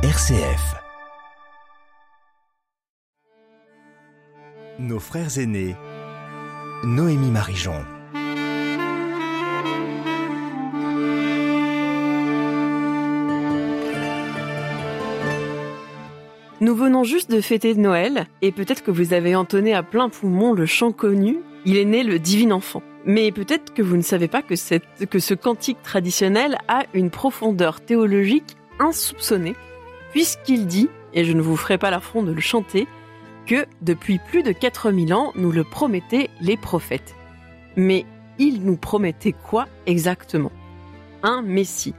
RCF. 0.00 0.76
Nos 4.78 5.00
frères 5.00 5.36
aînés. 5.40 5.74
Noémie 6.84 7.32
Marijon. 7.32 7.72
Nous 16.60 16.76
venons 16.76 17.02
juste 17.02 17.32
de 17.32 17.40
fêter 17.40 17.74
Noël, 17.74 18.28
et 18.40 18.52
peut-être 18.52 18.84
que 18.84 18.92
vous 18.92 19.12
avez 19.12 19.34
entonné 19.34 19.74
à 19.74 19.82
plein 19.82 20.08
poumon 20.08 20.52
le 20.52 20.66
chant 20.66 20.92
connu 20.92 21.38
Il 21.64 21.76
est 21.76 21.84
né 21.84 22.04
le 22.04 22.20
divin 22.20 22.52
enfant. 22.52 22.84
Mais 23.04 23.32
peut-être 23.32 23.74
que 23.74 23.82
vous 23.82 23.96
ne 23.96 24.02
savez 24.02 24.28
pas 24.28 24.42
que, 24.42 24.54
que 25.06 25.18
ce 25.18 25.34
cantique 25.34 25.82
traditionnel 25.82 26.56
a 26.68 26.84
une 26.94 27.10
profondeur 27.10 27.80
théologique 27.80 28.56
insoupçonnée, 28.78 29.56
puisqu'il 30.12 30.66
dit, 30.66 30.88
et 31.14 31.24
je 31.24 31.32
ne 31.32 31.42
vous 31.42 31.56
ferai 31.56 31.78
pas 31.78 31.90
l'affront 31.90 32.22
de 32.22 32.32
le 32.32 32.40
chanter, 32.40 32.86
que 33.46 33.66
depuis 33.80 34.18
plus 34.18 34.42
de 34.42 34.52
4000 34.52 35.14
ans, 35.14 35.32
nous 35.34 35.50
le 35.50 35.64
promettaient 35.64 36.28
les 36.40 36.56
prophètes. 36.56 37.14
Mais 37.76 38.04
ils 38.38 38.62
nous 38.62 38.76
promettaient 38.76 39.34
quoi 39.34 39.66
exactement? 39.86 40.52
Un 41.22 41.42
Messie. 41.42 41.94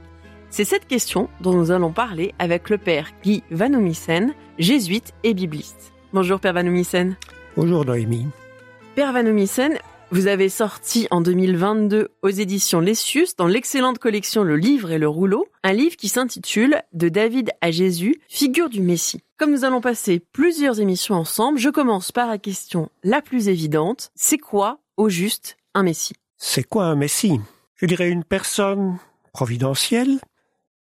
C'est 0.48 0.64
cette 0.64 0.86
question 0.86 1.28
dont 1.40 1.52
nous 1.52 1.70
allons 1.70 1.92
parler 1.92 2.34
avec 2.38 2.70
le 2.70 2.78
père 2.78 3.10
Guy 3.22 3.42
Vanoumissen, 3.50 4.34
jésuite 4.58 5.12
et 5.22 5.34
bibliste. 5.34 5.92
Bonjour 6.12 6.40
Père 6.40 6.54
Vanoumissen. 6.54 7.16
Bonjour 7.56 7.84
Noémie. 7.84 8.26
Père 8.96 9.12
Vanoumissen, 9.12 9.78
vous 10.12 10.26
avez 10.26 10.48
sorti 10.48 11.06
en 11.10 11.20
2022 11.20 12.08
aux 12.22 12.28
éditions 12.28 12.80
Lessius, 12.80 13.36
dans 13.36 13.46
l'excellente 13.46 13.98
collection 13.98 14.42
Le 14.42 14.56
Livre 14.56 14.90
et 14.90 14.98
le 14.98 15.08
Rouleau, 15.08 15.46
un 15.62 15.72
livre 15.72 15.96
qui 15.96 16.08
s'intitule 16.08 16.82
De 16.92 17.08
David 17.08 17.52
à 17.60 17.70
Jésus, 17.70 18.20
figure 18.28 18.68
du 18.68 18.80
Messie. 18.80 19.22
Comme 19.36 19.52
nous 19.52 19.64
allons 19.64 19.80
passer 19.80 20.20
plusieurs 20.32 20.80
émissions 20.80 21.14
ensemble, 21.14 21.58
je 21.58 21.68
commence 21.68 22.10
par 22.10 22.28
la 22.28 22.38
question 22.38 22.90
la 23.04 23.22
plus 23.22 23.48
évidente. 23.48 24.10
C'est 24.16 24.38
quoi, 24.38 24.80
au 24.96 25.08
juste, 25.08 25.56
un 25.74 25.84
Messie? 25.84 26.16
C'est 26.36 26.64
quoi 26.64 26.86
un 26.86 26.96
Messie? 26.96 27.38
Je 27.76 27.86
dirais 27.86 28.10
une 28.10 28.24
personne 28.24 28.98
providentielle 29.32 30.18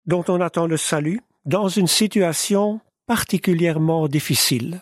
dont 0.06 0.24
on 0.28 0.40
attend 0.40 0.66
le 0.66 0.76
salut 0.76 1.20
dans 1.46 1.68
une 1.68 1.88
situation 1.88 2.80
particulièrement 3.06 4.06
difficile. 4.06 4.80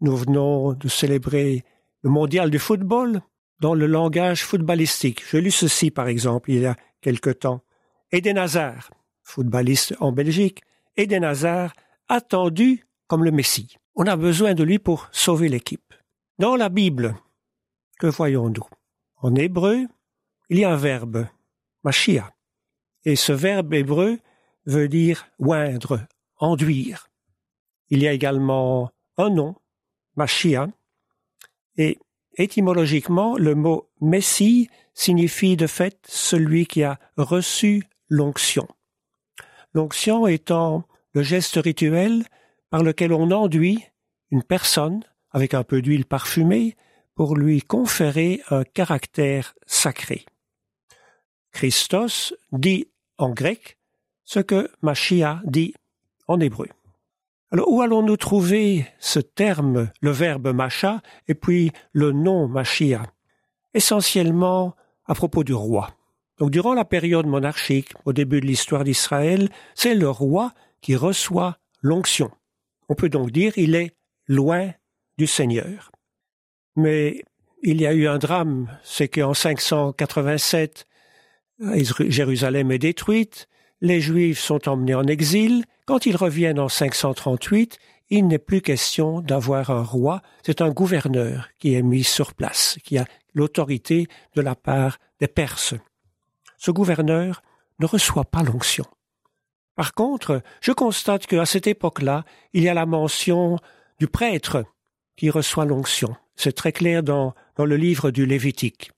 Nous 0.00 0.16
venons 0.16 0.72
de 0.72 0.88
célébrer 0.88 1.64
le 2.02 2.10
mondial 2.10 2.50
du 2.50 2.58
football 2.58 3.20
dans 3.60 3.74
le 3.74 3.86
langage 3.86 4.44
footballistique. 4.44 5.22
Je 5.28 5.36
lu 5.36 5.50
ceci, 5.50 5.90
par 5.90 6.08
exemple, 6.08 6.50
il 6.50 6.60
y 6.60 6.66
a 6.66 6.76
quelque 7.00 7.30
temps. 7.30 7.62
Eden 8.12 8.38
Hazard, 8.38 8.90
footballiste 9.22 9.94
en 10.00 10.12
Belgique, 10.12 10.62
Eden 10.96 11.24
Hazard, 11.24 11.72
attendu 12.08 12.86
comme 13.06 13.24
le 13.24 13.30
Messie. 13.30 13.76
On 13.94 14.06
a 14.06 14.16
besoin 14.16 14.54
de 14.54 14.64
lui 14.64 14.78
pour 14.78 15.08
sauver 15.12 15.48
l'équipe. 15.48 15.94
Dans 16.38 16.56
la 16.56 16.68
Bible, 16.68 17.16
que 17.98 18.06
voyons-nous? 18.06 18.66
En 19.16 19.34
hébreu, 19.34 19.86
il 20.48 20.58
y 20.58 20.64
a 20.64 20.72
un 20.72 20.76
verbe, 20.76 21.26
machia. 21.82 22.32
Et 23.04 23.16
ce 23.16 23.32
verbe 23.32 23.74
hébreu 23.74 24.18
veut 24.66 24.88
dire 24.88 25.26
oindre, 25.38 26.06
enduire. 26.36 27.08
Il 27.90 28.02
y 28.02 28.08
a 28.08 28.12
également 28.12 28.90
un 29.16 29.30
nom, 29.30 29.56
Machia, 30.16 30.68
et 31.76 31.98
étymologiquement, 32.36 33.36
le 33.36 33.54
mot 33.54 33.90
Messie 34.00 34.68
signifie 34.94 35.56
de 35.56 35.66
fait 35.66 35.98
celui 36.08 36.66
qui 36.66 36.82
a 36.82 36.98
reçu 37.16 37.84
l'onction. 38.08 38.66
L'onction 39.74 40.26
étant 40.26 40.84
le 41.12 41.22
geste 41.22 41.56
rituel 41.56 42.24
par 42.70 42.82
lequel 42.82 43.12
on 43.12 43.30
enduit 43.30 43.84
une 44.30 44.42
personne 44.42 45.04
avec 45.30 45.54
un 45.54 45.64
peu 45.64 45.82
d'huile 45.82 46.04
parfumée 46.04 46.76
pour 47.14 47.36
lui 47.36 47.62
conférer 47.62 48.42
un 48.50 48.64
caractère 48.64 49.54
sacré. 49.66 50.24
Christos 51.52 52.34
dit 52.52 52.88
en 53.16 53.30
grec 53.30 53.78
ce 54.24 54.40
que 54.40 54.70
Machia 54.82 55.40
dit 55.44 55.74
en 56.26 56.38
hébreu. 56.40 56.68
Alors, 57.50 57.70
où 57.72 57.80
allons-nous 57.80 58.16
trouver 58.18 58.86
ce 58.98 59.20
terme, 59.20 59.90
le 60.02 60.10
verbe 60.10 60.52
macha, 60.52 61.00
et 61.28 61.34
puis 61.34 61.72
le 61.92 62.12
nom 62.12 62.46
Machia? 62.46 63.02
Essentiellement 63.72 64.74
à 65.06 65.14
propos 65.14 65.44
du 65.44 65.54
roi. 65.54 65.90
Donc, 66.38 66.50
durant 66.50 66.74
la 66.74 66.84
période 66.84 67.26
monarchique, 67.26 67.92
au 68.04 68.12
début 68.12 68.40
de 68.40 68.46
l'histoire 68.46 68.84
d'Israël, 68.84 69.48
c'est 69.74 69.94
le 69.94 70.10
roi 70.10 70.52
qui 70.80 70.94
reçoit 70.94 71.58
l'onction. 71.80 72.30
On 72.88 72.94
peut 72.94 73.08
donc 73.08 73.30
dire 73.30 73.52
il 73.56 73.74
est 73.74 73.96
loin 74.26 74.72
du 75.16 75.26
Seigneur. 75.26 75.90
Mais 76.76 77.24
il 77.62 77.80
y 77.80 77.86
a 77.86 77.92
eu 77.92 78.06
un 78.06 78.18
drame, 78.18 78.70
c'est 78.84 79.08
qu'en 79.08 79.34
587, 79.34 80.86
Jérusalem 82.08 82.70
est 82.70 82.78
détruite, 82.78 83.48
les 83.80 84.00
Juifs 84.00 84.38
sont 84.38 84.68
emmenés 84.68 84.94
en 84.94 85.06
exil. 85.06 85.64
Quand 85.88 86.04
ils 86.04 86.16
reviennent 86.16 86.60
en 86.60 86.68
538, 86.68 87.78
il 88.10 88.26
n'est 88.26 88.38
plus 88.38 88.60
question 88.60 89.22
d'avoir 89.22 89.70
un 89.70 89.82
roi, 89.82 90.20
c'est 90.44 90.60
un 90.60 90.68
gouverneur 90.68 91.48
qui 91.58 91.72
est 91.72 91.80
mis 91.80 92.04
sur 92.04 92.34
place, 92.34 92.76
qui 92.84 92.98
a 92.98 93.06
l'autorité 93.32 94.06
de 94.34 94.42
la 94.42 94.54
part 94.54 94.98
des 95.18 95.28
Perses. 95.28 95.72
Ce 96.58 96.70
gouverneur 96.70 97.40
ne 97.78 97.86
reçoit 97.86 98.26
pas 98.26 98.42
l'onction. 98.42 98.84
Par 99.76 99.94
contre, 99.94 100.42
je 100.60 100.72
constate 100.72 101.26
qu'à 101.26 101.46
cette 101.46 101.66
époque-là, 101.66 102.26
il 102.52 102.64
y 102.64 102.68
a 102.68 102.74
la 102.74 102.84
mention 102.84 103.56
du 103.98 104.08
prêtre 104.08 104.66
qui 105.16 105.30
reçoit 105.30 105.64
l'onction. 105.64 106.14
C'est 106.36 106.52
très 106.54 106.72
clair 106.72 107.02
dans, 107.02 107.34
dans 107.56 107.64
le 107.64 107.76
livre 107.78 108.10
du 108.10 108.26
Lévitique. 108.26 108.90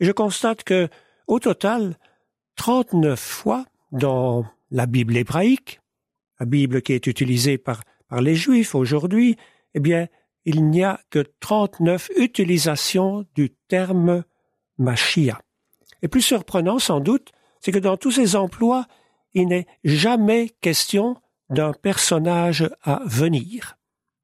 Et 0.00 0.04
je 0.04 0.12
constate 0.12 0.64
que, 0.64 0.90
au 1.28 1.38
total, 1.38 1.96
39 2.56 3.18
fois, 3.18 3.64
dans 3.90 4.44
la 4.70 4.84
Bible 4.84 5.16
hébraïque, 5.16 5.80
la 6.38 6.46
Bible 6.46 6.82
qui 6.82 6.92
est 6.92 7.06
utilisée 7.06 7.58
par, 7.58 7.82
les 8.20 8.36
Juifs 8.36 8.74
aujourd'hui, 8.74 9.36
eh 9.74 9.80
bien, 9.80 10.06
il 10.44 10.68
n'y 10.68 10.84
a 10.84 11.00
que 11.10 11.24
39 11.40 12.10
utilisations 12.16 13.24
du 13.34 13.50
terme 13.68 14.22
Machia. 14.78 15.40
Et 16.02 16.08
plus 16.08 16.22
surprenant 16.22 16.78
sans 16.78 17.00
doute, 17.00 17.32
c'est 17.60 17.72
que 17.72 17.78
dans 17.78 17.96
tous 17.96 18.12
ces 18.12 18.36
emplois, 18.36 18.86
il 19.34 19.48
n'est 19.48 19.66
jamais 19.82 20.50
question 20.60 21.16
d'un 21.50 21.72
personnage 21.72 22.70
à 22.82 23.02
venir. 23.06 23.76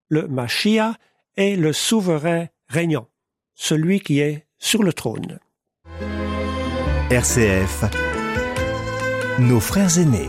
Le 0.09 0.29
Machia 0.29 0.95
est 1.37 1.57
le 1.57 1.73
souverain 1.73 2.47
régnant, 2.69 3.09
celui 3.55 4.01
qui 4.01 4.21
est 4.21 4.47
sur 4.59 4.85
le 4.85 4.93
trône. 4.93 5.41
RCF 7.11 7.85
nos 9.39 9.61
frères 9.61 9.99
aînés. 9.99 10.29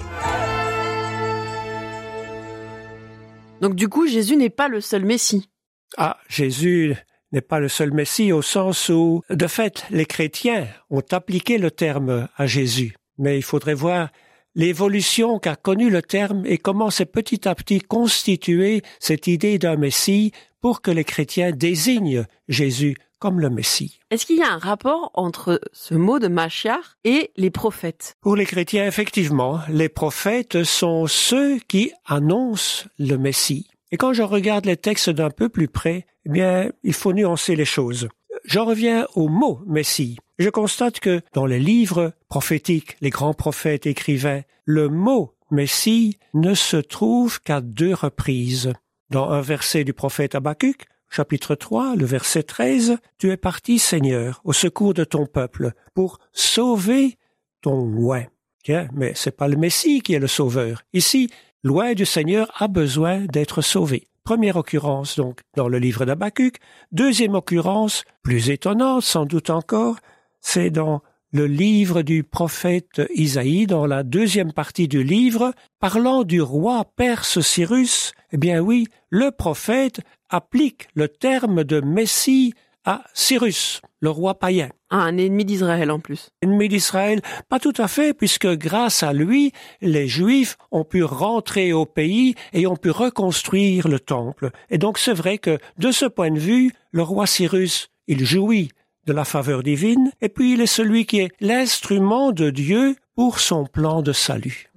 Donc 3.64 3.76
du 3.76 3.88
coup, 3.88 4.06
Jésus 4.08 4.36
n'est 4.36 4.50
pas 4.50 4.68
le 4.68 4.82
seul 4.82 5.06
Messie. 5.06 5.50
Ah, 5.96 6.18
Jésus 6.28 6.96
n'est 7.32 7.40
pas 7.40 7.62
le 7.62 7.70
seul 7.70 7.94
Messie 7.94 8.34
au 8.34 8.42
sens 8.42 8.90
où, 8.90 9.22
de 9.30 9.48
fait, 9.48 9.86
les 9.90 10.06
chrétiens 10.06 10.68
ont 10.90 11.06
appliqué 11.12 11.58
le 11.58 11.72
terme 11.72 12.28
à 12.36 12.46
Jésus. 12.46 12.94
Mais 13.18 13.38
il 13.38 13.42
faudrait 13.42 13.74
voir 13.74 14.10
l'évolution 14.54 15.40
qu'a 15.40 15.56
connue 15.56 15.90
le 15.90 16.02
terme 16.02 16.44
et 16.46 16.58
comment 16.58 16.90
s'est 16.90 17.06
petit 17.06 17.48
à 17.48 17.56
petit 17.56 17.80
constituée 17.80 18.82
cette 19.00 19.28
idée 19.28 19.58
d'un 19.60 19.78
Messie 19.78 20.34
pour 20.60 20.82
que 20.82 20.92
les 20.92 21.06
chrétiens 21.06 21.54
désignent 21.54 22.26
Jésus 22.50 22.98
comme 23.24 23.40
le 23.40 23.50
Messie. 23.50 24.02
Est-ce 24.12 24.26
qu'il 24.26 24.36
y 24.36 24.42
a 24.42 24.52
un 24.52 24.58
rapport 24.58 25.12
entre 25.14 25.62
ce 25.72 25.94
mot 25.94 26.20
de 26.20 26.28
Machiar 26.28 26.98
et 27.06 27.32
les 27.38 27.52
prophètes? 27.52 28.18
Pour 28.20 28.36
les 28.36 28.46
chrétiens, 28.46 28.86
effectivement, 28.86 29.62
les 29.70 29.88
prophètes 29.88 30.66
sont 30.66 31.08
ceux 31.08 31.58
qui 31.60 31.94
annoncent 32.06 32.84
le 33.00 33.16
Messie. 33.16 33.70
Et 33.94 33.96
quand 33.96 34.12
je 34.12 34.24
regarde 34.24 34.66
les 34.66 34.76
textes 34.76 35.10
d'un 35.10 35.30
peu 35.30 35.48
plus 35.48 35.70
près, 35.70 36.06
eh 36.26 36.30
bien, 36.30 36.70
il 36.84 36.92
faut 36.92 37.14
nuancer 37.14 37.56
les 37.56 37.64
choses. 37.64 38.10
J'en 38.44 38.66
reviens 38.66 39.08
au 39.16 39.30
mot 39.30 39.62
Messie. 39.68 40.18
Je 40.38 40.50
constate 40.50 41.00
que 41.00 41.22
dans 41.32 41.46
les 41.46 41.60
livres 41.60 42.12
prophétiques, 42.28 42.98
les 43.00 43.10
grands 43.10 43.34
prophètes 43.34 43.88
écrivaient, 43.88 44.46
le 44.66 44.90
mot 44.90 45.34
Messie 45.50 46.18
ne 46.34 46.56
se 46.56 46.76
trouve 46.76 47.42
qu'à 47.42 47.62
deux 47.62 47.94
reprises. 47.94 48.74
Dans 49.12 49.30
un 49.30 49.42
verset 49.42 49.86
du 49.86 49.94
prophète 49.94 50.36
Habakkuk, 50.36 50.88
chapitre 51.14 51.54
3, 51.54 51.96
le 51.96 52.06
verset 52.06 52.44
13, 52.44 52.98
Tu 53.20 53.32
es 53.32 53.38
parti, 53.38 53.78
Seigneur, 53.78 54.42
au 54.44 54.54
secours 54.54 54.96
de 54.96 55.04
ton 55.04 55.28
peuple, 55.28 55.74
pour 55.94 56.18
sauver 56.32 57.18
ton 57.62 57.86
loin. 57.86 58.24
Tiens, 58.64 58.88
mais 58.94 59.12
c'est 59.16 59.36
pas 59.38 59.48
le 59.48 59.58
Messie 59.58 60.02
qui 60.02 60.14
est 60.14 60.20
le 60.20 60.28
sauveur. 60.28 60.82
Ici, 60.92 61.30
loin 61.64 61.94
du 61.94 62.06
Seigneur 62.06 62.52
a 62.58 62.68
besoin 62.68 63.26
d'être 63.26 63.62
sauvé. 63.62 64.08
Première 64.24 64.56
occurrence, 64.56 65.18
donc, 65.18 65.42
dans 65.56 65.68
le 65.68 65.78
livre 65.78 66.06
d'Abacuc. 66.06 66.58
Deuxième 66.92 67.36
occurrence, 67.36 68.06
plus 68.24 68.50
étonnante 68.50 69.04
sans 69.04 69.26
doute 69.26 69.52
encore, 69.52 69.98
c'est 70.40 70.72
dans 70.72 71.04
le 71.34 71.48
livre 71.48 72.04
du 72.04 72.24
prophète 72.24 73.02
Isaïe 73.16 73.66
dans 73.66 73.88
la 73.88 74.04
deuxième 74.04 74.54
partie 74.54 74.88
du 74.88 75.04
livre, 75.04 75.52
parlant 75.80 76.24
du 76.24 76.42
roi 76.42 76.86
perse 76.96 77.42
Cyrus, 77.42 78.14
eh 78.32 78.38
bien 78.38 78.60
oui, 78.60 78.86
le 79.10 79.32
prophète 79.32 80.02
applique 80.30 80.88
le 80.94 81.08
terme 81.08 81.64
de 81.64 81.82
Messie 81.82 82.54
à 82.86 83.04
Cyrus, 83.16 83.82
le 84.00 84.12
roi 84.12 84.38
païen. 84.38 84.70
un 84.92 85.18
ennemi 85.18 85.44
d'Israël 85.44 85.90
en 85.90 86.00
plus. 86.00 86.30
Ennemi 86.44 86.70
d'Israël, 86.70 87.22
pas 87.50 87.60
tout 87.60 87.74
à 87.78 87.88
fait, 87.88 88.14
puisque 88.14 88.48
grâce 88.48 89.02
à 89.02 89.12
lui, 89.12 89.54
les 89.82 90.08
Juifs 90.08 90.56
ont 90.70 90.84
pu 90.84 91.04
rentrer 91.04 91.74
au 91.74 91.88
pays 91.88 92.36
et 92.52 92.68
ont 92.68 92.76
pu 92.76 92.92
reconstruire 92.92 93.88
le 93.88 94.00
temple. 94.00 94.52
Et 94.70 94.78
donc 94.78 95.00
c'est 95.00 95.14
vrai 95.14 95.40
que, 95.40 95.58
de 95.80 95.92
ce 95.92 96.06
point 96.06 96.30
de 96.30 96.38
vue, 96.38 96.74
le 96.92 97.02
roi 97.02 97.26
Cyrus, 97.26 97.90
il 98.08 98.24
jouit 98.24 98.70
de 99.06 99.14
la 99.14 99.26
faveur 99.26 99.64
divine, 99.64 100.12
et 100.22 100.30
puis 100.30 100.54
il 100.54 100.62
est 100.62 100.66
celui 100.66 101.06
qui 101.06 101.20
est 101.20 101.32
l'instrument 101.40 102.32
de 102.32 102.50
Dieu 102.50 102.96
pour 103.16 103.40
son 103.40 103.66
plan 103.66 104.02
de 104.02 104.14
salut. 104.14 104.73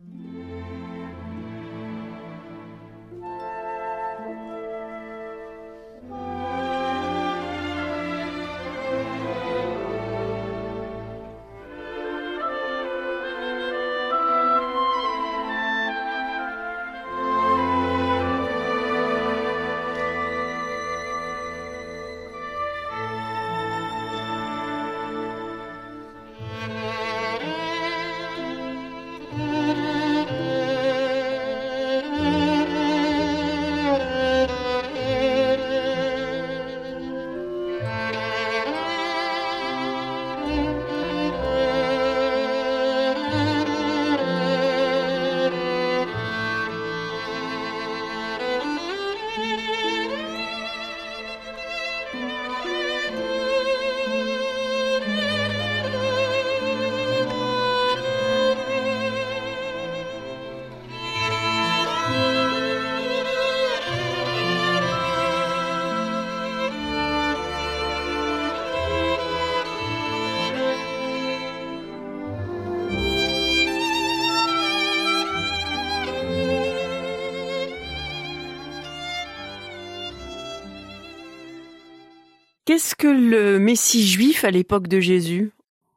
Qu'est-ce 82.66 82.96
que 82.96 83.06
le 83.06 83.60
Messie 83.60 84.04
juif 84.04 84.44
à 84.44 84.50
l'époque 84.50 84.88
de 84.88 84.98
Jésus? 84.98 85.52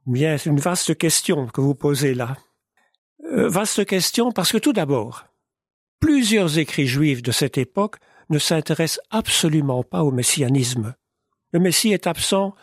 Bien, 0.05 0.37
c'est 0.37 0.51
une 0.51 0.59
vaste 0.59 0.95
question 0.95 1.47
que 1.47 1.61
vous 1.61 1.73
posez 1.73 2.13
là. 2.13 2.37
Euh, 3.25 3.49
vaste 3.49 3.85
question 3.85 4.31
parce 4.31 4.51
que 4.51 4.59
tout 4.59 4.71
d'abord, 4.71 5.25
plusieurs 5.99 6.59
écrits 6.59 6.85
juifs 6.85 7.23
de 7.23 7.31
cette 7.31 7.57
époque 7.57 7.95
ne 8.29 8.37
s'intéressent 8.37 9.03
absolument 9.09 9.81
pas 9.81 10.03
au 10.03 10.11
messianisme. 10.11 10.93
Le 11.53 11.59
Messie 11.59 11.91
est 11.91 12.05
absent 12.05 12.53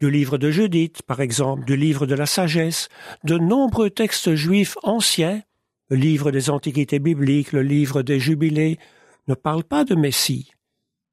du 0.00 0.10
livre 0.10 0.36
de 0.36 0.50
Judith, 0.50 1.02
par 1.02 1.20
exemple, 1.20 1.64
du 1.64 1.76
livre 1.76 2.06
de 2.06 2.16
la 2.16 2.26
sagesse, 2.26 2.88
de 3.22 3.38
nombreux 3.38 3.90
textes 3.90 4.34
juifs 4.34 4.76
anciens, 4.82 5.42
le 5.90 5.96
livre 5.96 6.32
des 6.32 6.50
antiquités 6.50 6.98
bibliques, 6.98 7.52
le 7.52 7.62
livre 7.62 8.02
des 8.02 8.18
jubilés, 8.18 8.80
ne 9.28 9.34
parlent 9.34 9.62
pas 9.62 9.84
de 9.84 9.94
Messie. 9.94 10.50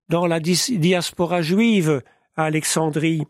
Dans 0.09 0.25
la 0.25 0.39
diaspora 0.39 1.43
juive, 1.43 2.01
à 2.35 2.45
Alexandrie, 2.45 3.23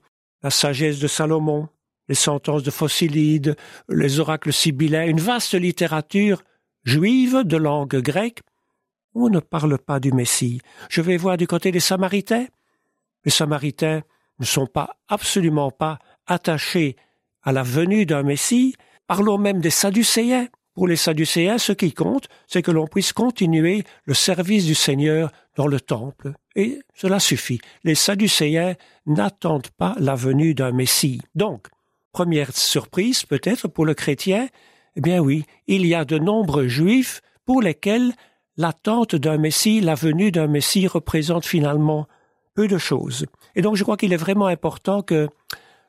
la 0.43 0.49
sagesse 0.49 0.99
de 0.99 1.07
Salomon, 1.07 1.69
les 2.07 2.15
sentences 2.15 2.63
de 2.63 2.71
Phocylide, 2.71 3.55
les 3.89 4.19
oracles 4.19 4.53
sibyllins, 4.53 5.05
une 5.05 5.19
vaste 5.19 5.53
littérature 5.53 6.43
juive 6.83 7.43
de 7.43 7.57
langue 7.57 8.01
grecque. 8.01 8.41
On 9.13 9.29
ne 9.29 9.39
parle 9.39 9.77
pas 9.77 9.99
du 9.99 10.11
Messie. 10.11 10.61
Je 10.89 11.01
vais 11.01 11.17
voir 11.17 11.37
du 11.37 11.47
côté 11.47 11.71
des 11.71 11.79
Samaritains. 11.79 12.47
Les 13.25 13.31
Samaritains 13.31 14.01
ne 14.39 14.45
sont 14.45 14.67
pas 14.67 14.97
absolument 15.07 15.71
pas 15.71 15.99
attachés 16.25 16.95
à 17.43 17.51
la 17.51 17.63
venue 17.63 18.05
d'un 18.05 18.23
Messie. 18.23 18.75
Parlons 19.07 19.37
même 19.37 19.61
des 19.61 19.69
Sadducéens. 19.69 20.47
Pour 20.73 20.87
les 20.87 20.95
Sadducéens, 20.95 21.57
ce 21.57 21.73
qui 21.73 21.93
compte, 21.93 22.29
c'est 22.47 22.61
que 22.61 22.71
l'on 22.71 22.87
puisse 22.87 23.11
continuer 23.11 23.83
le 24.05 24.13
service 24.13 24.65
du 24.65 24.75
Seigneur 24.75 25.31
dans 25.57 25.67
le 25.67 25.81
temple. 25.81 26.31
Et 26.55 26.79
cela 26.95 27.19
suffit. 27.19 27.59
Les 27.83 27.95
Sadducéens 27.95 28.75
n'attendent 29.05 29.69
pas 29.77 29.95
la 29.99 30.15
venue 30.15 30.53
d'un 30.53 30.71
Messie. 30.71 31.21
Donc, 31.35 31.67
première 32.13 32.55
surprise 32.55 33.23
peut-être 33.23 33.67
pour 33.67 33.85
le 33.85 33.93
chrétien, 33.93 34.47
eh 34.95 35.01
bien 35.01 35.19
oui, 35.19 35.45
il 35.67 35.85
y 35.85 35.93
a 35.93 36.05
de 36.05 36.17
nombreux 36.17 36.69
juifs 36.69 37.21
pour 37.45 37.61
lesquels 37.61 38.13
l'attente 38.55 39.15
d'un 39.15 39.37
Messie, 39.37 39.81
la 39.81 39.95
venue 39.95 40.31
d'un 40.31 40.47
Messie 40.47 40.87
représente 40.87 41.45
finalement 41.45 42.07
peu 42.53 42.67
de 42.67 42.77
choses. 42.77 43.25
Et 43.55 43.61
donc 43.61 43.75
je 43.75 43.83
crois 43.83 43.97
qu'il 43.97 44.13
est 44.13 44.17
vraiment 44.17 44.47
important 44.47 45.01
que 45.01 45.27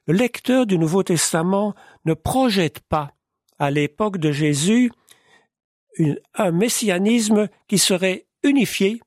le 0.06 0.14
lecteur 0.14 0.66
du 0.66 0.78
Nouveau 0.78 1.04
Testament 1.04 1.74
ne 2.04 2.14
projette 2.14 2.80
pas 2.80 3.12
à 3.62 3.70
l'époque 3.70 4.18
de 4.18 4.32
Jésus 4.32 4.90
un 6.34 6.50
messianisme 6.50 7.48
qui 7.68 7.78
serait 7.78 8.26
unifié 8.42 9.00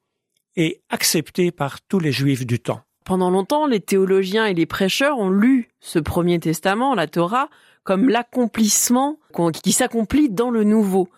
et 0.55 0.81
accepté 0.89 1.51
par 1.51 1.81
tous 1.81 1.99
les 1.99 2.13
juifs 2.13 2.45
du 2.45 2.59
temps. 2.59 2.79
Pendant 3.03 3.29
longtemps, 3.29 3.67
les 3.67 3.81
théologiens 3.81 4.45
et 4.45 4.53
les 4.53 4.65
prêcheurs 4.65 5.19
ont 5.19 5.29
lu 5.29 5.67
ce 5.81 5.99
premier 5.99 6.39
testament, 6.39 6.95
la 6.95 7.07
Torah, 7.07 7.49
comme 7.83 8.07
l'accomplissement 8.07 9.19
qui 9.61 9.73
s'accomplit 9.73 10.29
dans 10.29 10.51
le 10.51 10.63
nouveau. 10.63 11.09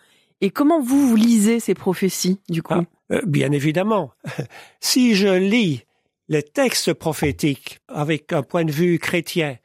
Et 0.42 0.50
comment 0.50 0.82
vous, 0.82 1.08
vous 1.08 1.16
lisez 1.16 1.60
ces 1.60 1.76
prophéties, 1.76 2.40
du 2.50 2.64
coup? 2.64 2.74
Ah, 2.74 2.86
euh, 3.12 3.22
Bien 3.28 3.52
évidemment. 3.52 4.12
si 4.80 5.14
je 5.14 5.28
lis 5.28 5.84
les 6.28 6.44
textes 6.44 6.94
prophétiques 6.94 7.80
avec 7.88 8.34
un 8.34 8.42
point 8.42 8.66
de 8.66 8.72
vue 8.72 8.98
chrétien, 8.98 9.58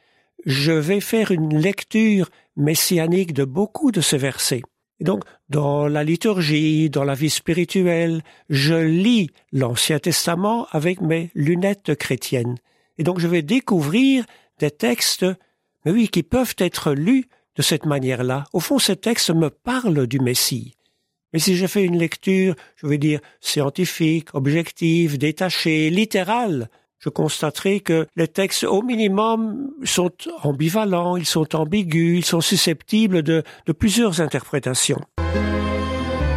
je 0.44 0.72
vais 0.72 1.00
faire 1.00 1.30
une 1.30 1.58
lecture 1.58 2.28
messianique 2.56 3.32
de 3.32 3.44
beaucoup 3.44 3.90
de 3.90 4.00
ces 4.00 4.18
versets. 4.18 4.62
Et 5.00 5.04
donc, 5.04 5.24
dans 5.48 5.88
la 5.88 6.04
liturgie, 6.04 6.88
dans 6.88 7.04
la 7.04 7.14
vie 7.14 7.30
spirituelle, 7.30 8.22
je 8.48 8.74
lis 8.74 9.30
l'Ancien 9.50 9.98
Testament 9.98 10.68
avec 10.70 11.00
mes 11.00 11.30
lunettes 11.34 11.96
chrétiennes. 11.96 12.56
Et 12.98 13.02
donc, 13.02 13.18
je 13.18 13.26
vais 13.26 13.42
découvrir 13.42 14.24
des 14.58 14.70
textes, 14.70 15.26
mais 15.84 15.90
oui, 15.90 16.08
qui 16.08 16.22
peuvent 16.22 16.54
être 16.58 16.92
lus 16.92 17.26
de 17.56 17.62
cette 17.62 17.86
manière-là. 17.86 18.44
Au 18.52 18.60
fond, 18.60 18.78
ces 18.78 18.96
textes 18.96 19.30
me 19.30 19.50
parlent 19.50 20.06
du 20.06 20.20
Messie. 20.20 20.76
Mais 21.32 21.38
si 21.38 21.56
je 21.56 21.66
fais 21.66 21.82
une 21.82 21.98
lecture, 21.98 22.54
je 22.76 22.86
vais 22.86 22.98
dire 22.98 23.20
scientifique, 23.40 24.34
objective, 24.34 25.18
détachée, 25.18 25.90
littérale, 25.90 26.68
je 27.02 27.08
constaterai 27.08 27.80
que 27.80 28.06
les 28.14 28.28
textes, 28.28 28.62
au 28.62 28.80
minimum, 28.82 29.70
sont 29.82 30.12
ambivalents, 30.44 31.16
ils 31.16 31.26
sont 31.26 31.56
ambigus, 31.56 32.18
ils 32.18 32.24
sont 32.24 32.40
susceptibles 32.40 33.22
de, 33.22 33.42
de 33.66 33.72
plusieurs 33.72 34.20
interprétations. 34.20 35.00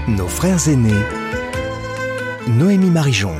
Nos 0.07 0.27
frères 0.27 0.67
aînés, 0.67 1.03
Noémie 2.47 2.89
Marijon. 2.89 3.35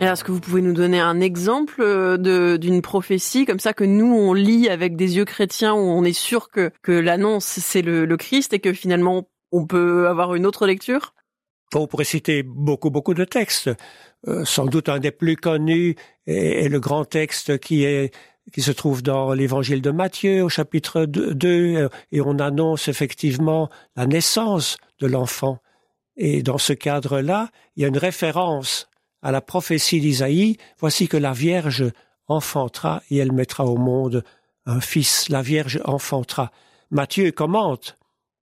Est-ce 0.00 0.22
que 0.22 0.30
vous 0.30 0.40
pouvez 0.40 0.62
nous 0.62 0.74
donner 0.74 1.00
un 1.00 1.20
exemple 1.20 1.80
euh, 1.80 2.58
d'une 2.58 2.82
prophétie 2.82 3.46
comme 3.46 3.58
ça 3.58 3.72
que 3.72 3.82
nous 3.82 4.14
on 4.14 4.32
lit 4.32 4.68
avec 4.68 4.94
des 4.94 5.16
yeux 5.16 5.24
chrétiens 5.24 5.74
où 5.74 5.78
on 5.78 6.04
est 6.04 6.12
sûr 6.12 6.50
que, 6.50 6.70
que 6.82 6.92
l'annonce 6.92 7.46
c'est 7.46 7.82
le, 7.82 8.04
le 8.04 8.16
Christ 8.16 8.52
et 8.52 8.60
que 8.60 8.72
finalement 8.72 9.28
on 9.50 9.66
peut 9.66 10.06
avoir 10.06 10.34
une 10.34 10.46
autre 10.46 10.66
lecture? 10.66 11.14
On 11.74 11.86
pourrait 11.86 12.04
citer 12.04 12.42
beaucoup, 12.42 12.90
beaucoup 12.90 13.14
de 13.14 13.24
textes. 13.24 13.70
Euh, 14.26 14.44
sans 14.44 14.66
doute 14.66 14.88
un 14.88 14.98
des 14.98 15.10
plus 15.10 15.36
connus 15.36 15.96
est, 16.26 16.68
le 16.68 16.80
grand 16.80 17.04
texte 17.04 17.58
qui 17.58 17.84
est 17.84 18.12
qui 18.52 18.62
se 18.62 18.72
trouve 18.72 19.02
dans 19.02 19.34
l'évangile 19.34 19.82
de 19.82 19.90
Matthieu 19.90 20.42
au 20.42 20.48
chapitre 20.48 21.04
2, 21.04 21.48
euh, 21.48 21.88
et 22.12 22.22
on 22.22 22.38
annonce 22.38 22.88
effectivement 22.88 23.68
la 23.94 24.06
naissance 24.06 24.78
de 25.00 25.06
l'enfant. 25.06 25.58
Et 26.16 26.42
dans 26.42 26.56
ce 26.56 26.72
cadre-là, 26.72 27.50
il 27.76 27.82
y 27.82 27.84
a 27.84 27.88
une 27.88 27.98
référence 27.98 28.88
à 29.22 29.32
la 29.32 29.42
prophétie 29.42 30.00
d'Isaïe, 30.00 30.56
voici 30.78 31.08
que 31.08 31.18
la 31.18 31.32
Vierge 31.32 31.92
enfantera 32.26 33.02
et 33.10 33.18
elle 33.18 33.32
mettra 33.32 33.66
au 33.66 33.76
monde 33.76 34.24
un 34.64 34.80
fils, 34.80 35.28
la 35.28 35.42
Vierge 35.42 35.80
enfantera. 35.84 36.50
Matthieu 36.90 37.30
commente 37.32 37.97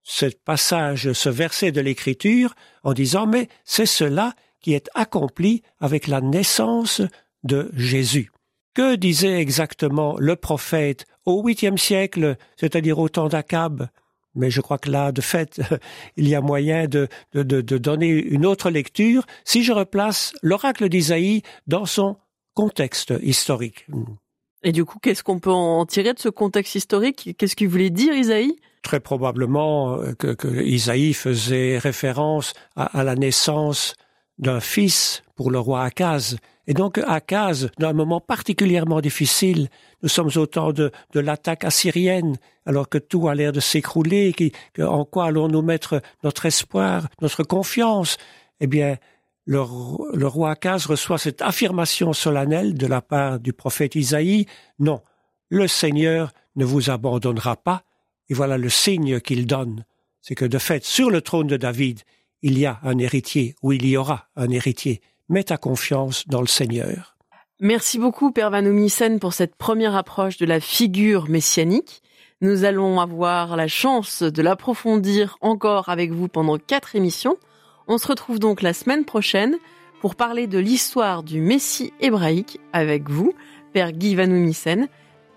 ce 0.09 0.25
passage, 0.25 1.11
ce 1.11 1.27
verset 1.27 1.73
de 1.73 1.81
l'Écriture 1.81 2.55
en 2.83 2.93
disant 2.93 3.27
mais 3.27 3.49
c'est 3.65 3.85
cela 3.85 4.33
qui 4.61 4.73
est 4.73 4.89
accompli 4.95 5.63
avec 5.81 6.07
la 6.07 6.21
naissance 6.21 7.01
de 7.43 7.69
Jésus. 7.73 8.31
Que 8.73 8.95
disait 8.95 9.39
exactement 9.41 10.15
le 10.17 10.37
prophète 10.37 11.05
au 11.25 11.43
huitième 11.43 11.77
siècle, 11.77 12.37
c'est-à-dire 12.55 12.99
au 12.99 13.09
temps 13.09 13.27
d'Akab? 13.27 13.89
Mais 14.33 14.49
je 14.49 14.61
crois 14.61 14.77
que 14.77 14.89
là, 14.89 15.11
de 15.11 15.19
fait, 15.19 15.59
il 16.15 16.29
y 16.29 16.35
a 16.35 16.41
moyen 16.41 16.87
de, 16.87 17.09
de, 17.33 17.43
de, 17.43 17.77
donner 17.77 18.07
une 18.07 18.45
autre 18.45 18.69
lecture 18.69 19.25
si 19.43 19.61
je 19.61 19.73
replace 19.73 20.31
l'oracle 20.41 20.87
d'Isaïe 20.87 21.41
dans 21.65 21.85
son 21.85 22.15
contexte 22.53 23.13
historique. 23.21 23.85
Et 24.63 24.71
du 24.71 24.85
coup, 24.85 24.99
qu'est-ce 24.99 25.23
qu'on 25.23 25.39
peut 25.39 25.51
en 25.51 25.85
tirer 25.85 26.13
de 26.13 26.19
ce 26.19 26.29
contexte 26.29 26.75
historique? 26.75 27.35
Qu'est-ce 27.37 27.55
qu'il 27.55 27.67
voulait 27.67 27.89
dire 27.89 28.13
Isaïe? 28.13 28.55
Très 28.87 29.01
probablement 29.01 29.99
euh, 29.99 30.13
que, 30.13 30.61
Isaïe 30.61 31.13
faisait 31.13 31.77
référence 31.77 32.53
à, 32.77 33.03
la 33.03 33.15
naissance 33.15 33.95
d'un 34.37 34.61
fils 34.61 35.23
pour 35.35 35.51
le 35.51 35.59
roi 35.59 35.83
Akaz. 35.83 36.37
Et 36.67 36.73
donc 36.73 36.97
Akaz, 36.99 37.69
dans 37.79 37.89
un 37.89 37.93
moment 37.93 38.21
particulièrement 38.21 39.01
difficile, 39.01 39.67
nous 40.03 40.07
sommes 40.07 40.31
au 40.37 40.45
temps 40.45 40.71
de, 40.71 40.89
l'attaque 41.13 41.65
assyrienne, 41.65 42.37
alors 42.65 42.87
que 42.87 42.97
tout 42.97 43.27
a 43.27 43.35
l'air 43.35 43.51
de 43.51 43.59
s'écrouler, 43.59 44.33
en 44.79 45.03
quoi 45.03 45.25
allons-nous 45.25 45.63
mettre 45.63 46.01
notre 46.23 46.45
espoir, 46.45 47.09
notre 47.21 47.43
confiance? 47.43 48.15
Eh 48.61 48.67
bien, 48.67 48.95
le, 49.43 49.65
le 50.13 50.27
roi 50.27 50.51
Akaz 50.51 50.85
reçoit 50.85 51.17
cette 51.17 51.41
affirmation 51.41 52.13
solennelle 52.13 52.73
de 52.75 52.87
la 52.87 53.01
part 53.01 53.41
du 53.41 53.51
prophète 53.51 53.95
Isaïe, 53.95 54.45
non, 54.79 55.01
le 55.49 55.67
Seigneur 55.67 56.31
ne 56.55 56.63
vous 56.63 56.89
abandonnera 56.89 57.57
pas, 57.57 57.83
et 58.29 58.33
voilà 58.33 58.57
le 58.57 58.69
signe 58.69 59.19
qu'il 59.19 59.45
donne, 59.47 59.85
c'est 60.21 60.35
que 60.35 60.45
de 60.45 60.57
fait, 60.57 60.83
sur 60.83 61.09
le 61.09 61.21
trône 61.21 61.47
de 61.47 61.57
David, 61.57 62.01
il 62.41 62.57
y 62.59 62.65
a 62.65 62.79
un 62.83 62.97
héritier, 62.97 63.55
ou 63.61 63.71
il 63.71 63.85
y 63.85 63.97
aura 63.97 64.27
un 64.35 64.49
héritier. 64.49 65.01
Mets 65.29 65.45
ta 65.45 65.57
confiance 65.57 66.27
dans 66.27 66.41
le 66.41 66.47
Seigneur. 66.47 67.17
Merci 67.59 67.97
beaucoup, 67.97 68.31
Père 68.31 68.51
Vanoumissen, 68.51 69.19
pour 69.19 69.33
cette 69.33 69.55
première 69.55 69.95
approche 69.95 70.37
de 70.37 70.45
la 70.45 70.59
figure 70.59 71.27
messianique. 71.27 72.01
Nous 72.39 72.65
allons 72.65 72.99
avoir 72.99 73.55
la 73.55 73.67
chance 73.67 74.21
de 74.21 74.41
l'approfondir 74.43 75.37
encore 75.41 75.89
avec 75.89 76.11
vous 76.11 76.27
pendant 76.27 76.59
quatre 76.59 76.95
émissions. 76.95 77.37
On 77.87 77.97
se 77.97 78.07
retrouve 78.07 78.37
donc 78.37 78.61
la 78.61 78.73
semaine 78.73 79.05
prochaine 79.05 79.57
pour 80.01 80.15
parler 80.15 80.45
de 80.45 80.59
l'histoire 80.59 81.23
du 81.23 81.41
Messie 81.41 81.93
hébraïque 81.99 82.59
avec 82.73 83.09
vous, 83.09 83.33
Père 83.73 83.91
Guy 83.91 84.13
Vanoumissen. 84.13 84.87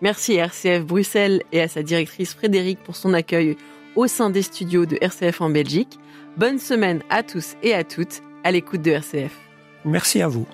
Merci 0.03 0.41
à 0.41 0.45
RCF 0.45 0.85
Bruxelles 0.85 1.43
et 1.53 1.61
à 1.61 1.69
sa 1.69 1.83
directrice 1.83 2.35
Frédéric 2.35 2.79
pour 2.83 2.97
son 2.97 3.13
accueil 3.13 3.57
au 3.97 4.07
sein 4.07 4.31
des 4.31 4.43
studios 4.43 4.87
de 4.87 4.97
RCF 5.01 5.41
en 5.41 5.51
Belgique. 5.51 5.99
Bonne 6.37 6.59
semaine 6.59 7.03
à 7.11 7.23
tous 7.23 7.57
et 7.63 7.75
à 7.75 7.85
toutes 7.85 8.23
à 8.45 8.51
l'écoute 8.51 8.83
de 8.83 8.93
RCF. 8.93 9.37
Merci 9.85 10.23
à 10.23 10.29
vous. 10.29 10.47